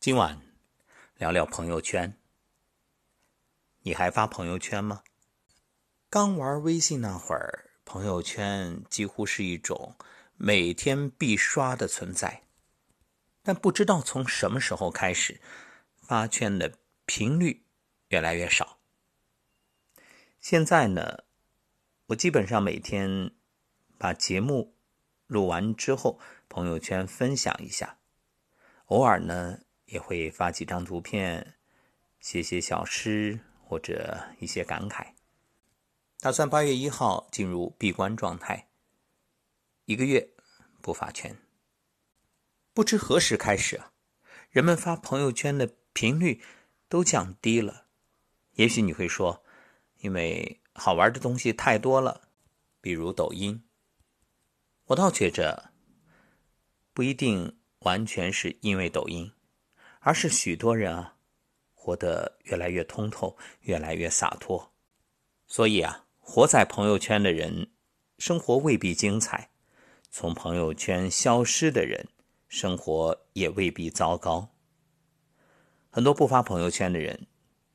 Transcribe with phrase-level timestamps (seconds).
[0.00, 0.40] 今晚
[1.18, 2.16] 聊聊朋友圈。
[3.82, 5.04] 你还发朋友圈吗？
[6.08, 9.94] 刚玩微信那会儿，朋友圈几乎是一种
[10.38, 12.44] 每天必刷的存在。
[13.42, 15.38] 但不知道从什么时候开始，
[15.98, 17.66] 发圈的频率
[18.08, 18.78] 越来越少。
[20.40, 21.24] 现在呢，
[22.06, 23.32] 我基本上每天
[23.98, 24.74] 把节目
[25.26, 27.98] 录完之后，朋友圈分享一下，
[28.86, 29.60] 偶尔呢。
[29.90, 31.54] 也会发几张图片，
[32.18, 35.12] 写写小诗或者一些感慨。
[36.18, 38.68] 打算八月一号进入闭关状态，
[39.84, 40.30] 一个月
[40.80, 41.36] 不发圈。
[42.72, 43.92] 不知何时开始啊，
[44.50, 46.42] 人们发朋友圈的频率
[46.88, 47.86] 都降低了。
[48.52, 49.42] 也许你会说，
[49.98, 52.28] 因为好玩的东西太多了，
[52.80, 53.64] 比如抖音。
[54.86, 55.72] 我倒觉着，
[56.92, 59.32] 不一定完全是因为抖音。
[60.00, 61.16] 而是许多人啊，
[61.74, 64.72] 活得越来越通透，越来越洒脱。
[65.46, 67.70] 所以啊，活在朋友圈的人，
[68.18, 69.50] 生活未必精彩；
[70.10, 72.08] 从朋友圈消失的人，
[72.48, 74.48] 生活也未必糟糕。
[75.90, 77.26] 很多不发朋友圈的人，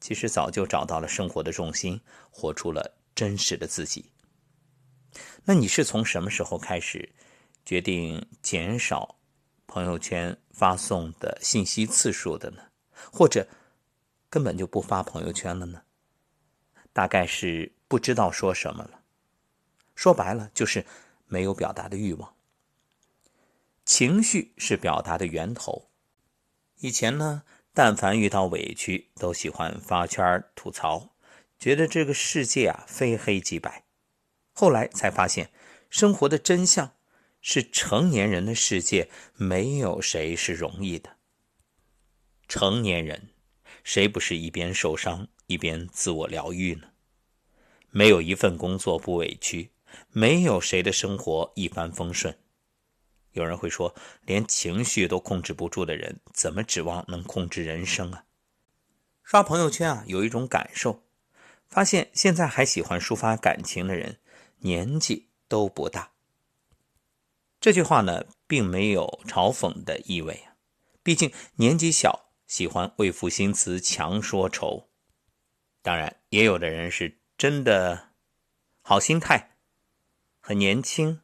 [0.00, 2.00] 其实早就找到了生活的重心，
[2.30, 4.12] 活出了真实的自己。
[5.44, 7.14] 那你是从什么时候开始
[7.64, 9.15] 决定减少？
[9.66, 12.62] 朋友圈发送的信息次数的呢，
[13.12, 13.46] 或者
[14.30, 15.82] 根本就不发朋友圈了呢？
[16.92, 19.02] 大概是不知道说什么了。
[19.94, 20.84] 说白了就是
[21.26, 22.34] 没有表达的欲望。
[23.84, 25.88] 情绪是表达的源头。
[26.80, 31.10] 以前呢，但凡遇到委屈，都喜欢发圈吐槽，
[31.58, 33.84] 觉得这个世界啊非黑即白。
[34.52, 35.50] 后来才发现，
[35.88, 36.95] 生活的真相。
[37.48, 41.16] 是成年人的世界，没有谁是容易的。
[42.48, 43.28] 成年人，
[43.84, 46.88] 谁不是一边受伤一边自我疗愈呢？
[47.90, 49.70] 没有一份工作不委屈，
[50.10, 52.36] 没有谁的生活一帆风顺。
[53.30, 58.24] 有人会说，连情绪都控制不住的人，怎么指望能控制人生啊？
[59.22, 61.04] 刷朋友圈啊，有一种感受，
[61.68, 64.18] 发现现在还喜欢抒发感情的人，
[64.58, 66.10] 年纪都不大。
[67.66, 70.54] 这句话呢，并没有嘲讽的意味啊，
[71.02, 74.88] 毕竟年纪小，喜欢为赋新词强说愁。
[75.82, 78.10] 当然，也有的人是真的
[78.82, 79.56] 好心态，
[80.38, 81.22] 很年轻，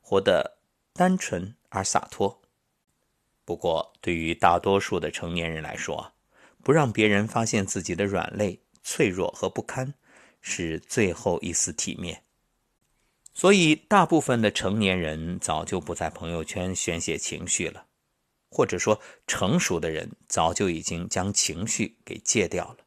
[0.00, 0.58] 活得
[0.92, 2.42] 单纯而洒脱。
[3.44, 6.14] 不过，对于大多数的成年人来说，
[6.64, 9.94] 不让别人发现自己的软肋、脆弱和不堪，
[10.40, 12.24] 是最后一丝体面。
[13.34, 17.86] 所以，大部分的成年人早就不在朋友圈宣泄情绪了，
[18.48, 22.78] 或者说，成熟的人早就已经将情绪给戒掉了。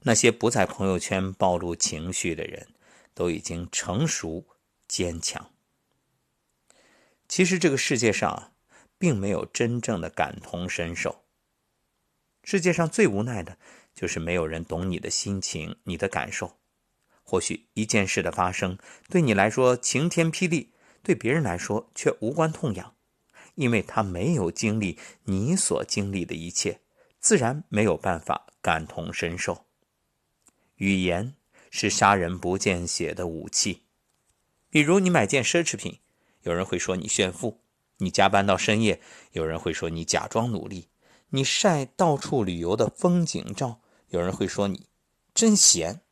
[0.00, 2.68] 那些不在朋友圈暴露情绪的人，
[3.12, 4.46] 都已经成熟
[4.88, 5.50] 坚强。
[7.28, 8.54] 其实，这个世界上
[8.98, 11.22] 并没有真正的感同身受。
[12.42, 13.58] 世界上最无奈的
[13.94, 16.56] 就是没有人懂你的心情、你的感受。
[17.34, 18.78] 或许一件事的发生
[19.10, 20.70] 对你来说晴天霹雳，
[21.02, 22.94] 对别人来说却无关痛痒，
[23.56, 26.78] 因为他没有经历你所经历的一切，
[27.18, 29.66] 自然没有办法感同身受。
[30.76, 31.34] 语言
[31.70, 33.82] 是杀人不见血的武器，
[34.70, 35.98] 比如你买件奢侈品，
[36.42, 37.58] 有人会说你炫富；
[37.96, 39.00] 你加班到深夜，
[39.32, 40.86] 有人会说你假装努力；
[41.30, 43.80] 你晒到处旅游的风景照，
[44.10, 44.86] 有人会说你
[45.34, 46.02] 真闲。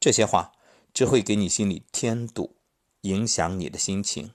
[0.00, 0.52] 这些话
[0.94, 2.56] 只会给你心里添堵，
[3.02, 4.32] 影响你的心情。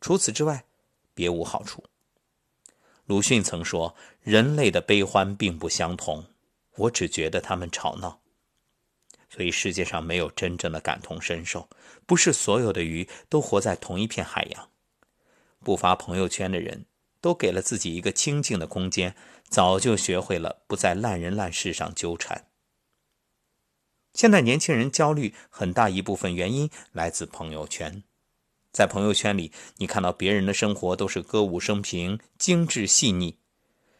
[0.00, 0.64] 除此之外，
[1.12, 1.84] 别无好处。
[3.06, 6.26] 鲁迅曾说：“人类的悲欢并不相同，
[6.76, 8.20] 我只觉得他们吵闹。”
[9.28, 11.68] 所以世界上没有真正的感同身受，
[12.06, 14.70] 不是所有的鱼都活在同一片海洋。
[15.62, 16.86] 不发朋友圈的人
[17.20, 19.14] 都给了自己一个清静的空间，
[19.48, 22.49] 早就学会了不在烂人烂事上纠缠。
[24.12, 28.02] 现在年轻人焦虑很大一部分原因来自朋友圈，
[28.72, 33.38] 在朋友圈里，你看到别人的生活都是歌舞升平、精致细腻，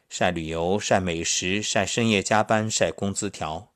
[0.09, 3.73] 晒旅游、晒美食、晒深夜加班、晒工资条。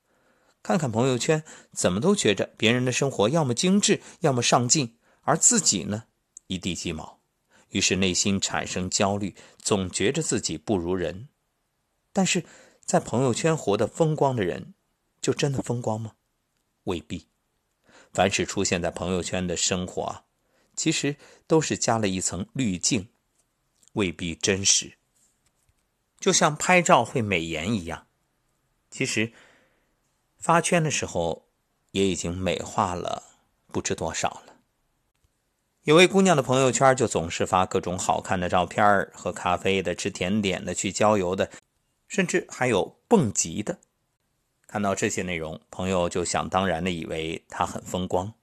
[0.62, 6.04] 看看朋友圈，怎么都觉着别人的生活要么精致，要么上进，而自己呢，
[6.48, 7.20] 一地鸡毛。
[7.70, 11.28] 于是内心产生焦虑，总觉着自己不如人。
[12.12, 12.44] 但是
[12.84, 14.74] 在朋友圈活得风光的人，
[15.20, 16.12] 就真的风光吗？
[16.84, 17.26] 未必，
[18.12, 20.24] 凡是出现在朋友圈的生活，
[20.74, 21.16] 其实
[21.46, 23.08] 都是加了一层滤镜，
[23.94, 24.94] 未必真实。
[26.18, 28.06] 就像拍照会美颜一样。
[28.90, 29.32] 其实
[30.38, 31.48] 发圈的时候
[31.90, 33.22] 也已经美化了
[33.72, 34.54] 不知多少了。
[35.82, 41.50] 有位姑娘的朋友圈就总是发各种好看的照片喝咖啡的、吃甜点的、去郊游的，
[42.08, 43.78] 甚至还有蹦极的。
[44.74, 48.34] 看到这些内容，朋友就想当然的以为他很风光。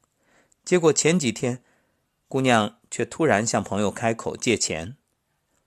[0.63, 1.61] 结果前几天，
[2.29, 4.95] 姑娘却突然向朋友开口借钱，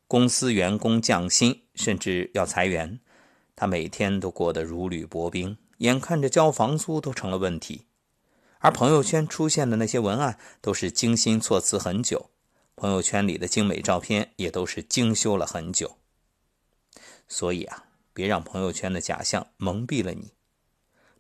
[0.08, 2.98] 公司员工降薪，甚至要裁员，
[3.54, 7.84] 她每天都过得如履薄冰，眼看着交房租都成了问题。
[8.60, 12.30] 而朋友圈出现的那些文案都是精心措辞很久，
[12.74, 15.98] 朋友圈里的精美照片也都是精修了很久。
[17.28, 17.84] 所以啊，
[18.14, 20.32] 别让朋友圈的假象蒙蔽了你。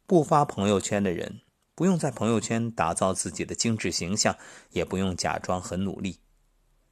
[0.06, 1.40] 不发朋友圈的人，
[1.74, 4.36] 不用在朋友圈打造自己的精致形象，
[4.70, 6.20] 也不用假装很努力。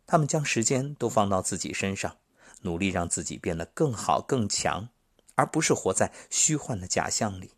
[0.06, 2.16] 他们将时间都放到自己身上，
[2.62, 4.88] 努力让自己变得更好更强，
[5.34, 7.52] 而不是活在虚幻的假象里。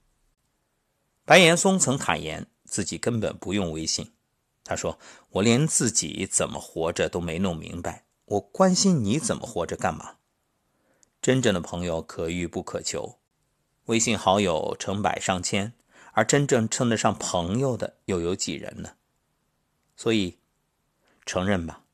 [1.25, 2.47] 白岩松曾坦言。
[2.67, 4.11] 自己根本不用微信，
[4.65, 4.99] 他说
[5.31, 10.17] ：“我连自己怎么活着都没弄明白，我关心你怎么活着干嘛？”
[11.23, 13.21] 真正的朋友可遇不可求，
[13.87, 15.73] 微信好友成百上千，
[16.13, 18.95] 而真正称得上朋友的又有几人呢？
[19.97, 20.39] 所以，
[21.27, 21.85] 承认吧，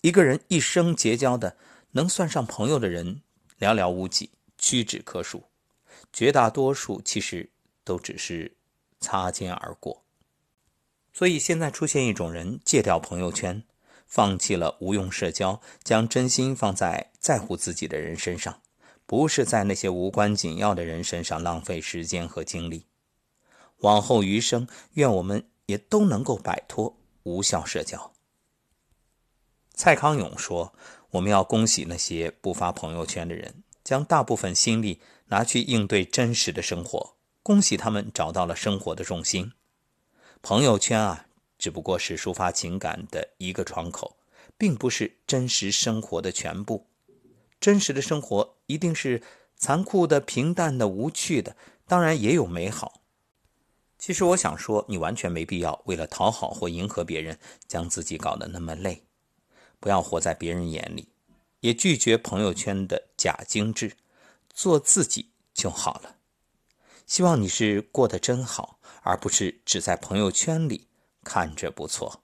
[0.00, 1.56] 一个人一生结交的
[1.92, 3.22] 能算上朋友的人
[3.58, 5.44] 寥寥无几，屈指可数，
[6.12, 7.50] 绝大多数其实
[7.84, 8.56] 都只是
[8.98, 10.02] 擦肩而过。
[11.12, 13.62] 所以现在出现一种人，戒掉朋友圈，
[14.06, 18.60] 放弃了无用社交，将真心放在在乎自己的人身上，
[19.06, 22.86] 不是在那些无关紧要的人身上浪费时间和精力。
[23.78, 28.12] 往后余生，愿我们也都能够摆脱无效社交。
[29.74, 30.72] 蔡康永说
[31.10, 39.52] ：“我们要恭喜那些不发朋友圈的人，将大部分心力拿去应对真实的生活，恭喜他们找到了生活的重心。”
[40.40, 41.26] 朋友圈啊，
[41.58, 44.16] 只不过是抒发情感的一个窗口，
[44.56, 46.86] 并不是真实生活的全部。
[47.64, 49.22] 真实的生活一定是
[49.56, 51.56] 残酷的、平淡的、无趣的，
[51.86, 53.00] 当然也有美好。
[53.98, 59.06] 其实我想说，你完全没必要为了讨好或迎合别人，将自己搞得那么累。
[59.80, 61.08] 不要活在别人眼里，
[61.60, 63.96] 也拒绝朋友圈的假精致，
[64.52, 66.16] 做自己就好了。
[67.06, 68.78] 希望你是过得真好。
[69.06, 70.88] 而不是只在朋友圈里
[71.22, 72.22] 看着不错。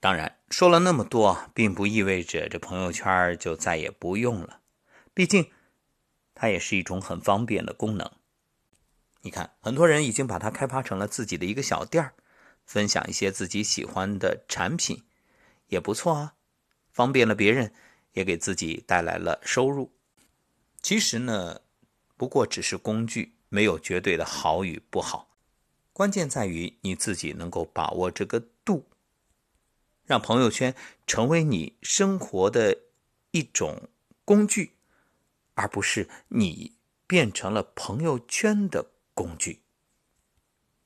[0.00, 4.60] 当然，说了那么多，并不意味着这朋友圈就再也不用了。
[5.14, 5.50] 毕竟，
[6.34, 8.10] 它也是一种很方便的功能。
[9.22, 12.14] 你看，很多人已经把它开发成了自己的一个小店儿，
[12.64, 15.04] 分享一些自己喜欢的产品，
[15.68, 16.34] 也不错啊，
[16.92, 17.72] 方便了别人，
[18.12, 19.92] 也给自己带来了收入。
[20.82, 21.60] 其实呢，
[22.16, 23.34] 不过只是工具。
[23.52, 25.28] 没有绝对的好与不好，
[25.92, 28.44] 关键在于你自己能够把握这个，
[30.10, 30.74] 让朋友圈
[31.06, 32.76] 成为你生活的
[33.30, 33.88] 一种
[34.24, 34.74] 工具，
[35.54, 36.76] 而不是你
[37.06, 39.62] 变成了朋友圈的工具。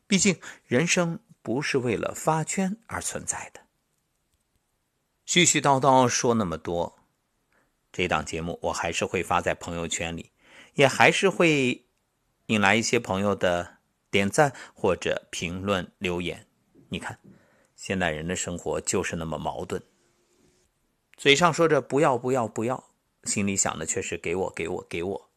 [0.06, 3.62] 毕竟人生不是为了发圈而存在的。
[5.26, 6.98] 絮絮叨叨说那么多，
[7.90, 10.32] 这档节目我还是会发在朋友圈里，
[10.74, 11.80] 也还是会。
[12.48, 13.78] 引来一些朋友的
[14.10, 16.46] 点赞或者评论留言。
[16.90, 17.18] 你看，
[17.84, 19.82] 现代人的生活就是那么矛盾，
[21.18, 22.82] 嘴上说着不要不要不要，
[23.24, 25.30] 心里想的却是给我给我给我。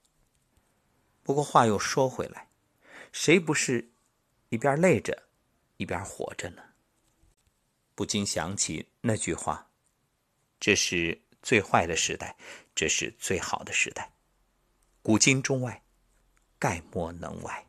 [1.24, 2.48] 不过话又说回来，
[3.12, 3.92] 谁不是
[4.48, 5.24] 一边累着
[5.75, 6.63] 一边活着呢？
[7.94, 9.70] 不禁想起那句话
[10.58, 12.38] ：“这是最坏的时代，
[12.74, 14.13] 这是最好的时代。”
[15.04, 15.84] 古今中外。
[16.58, 17.66] 概莫能外。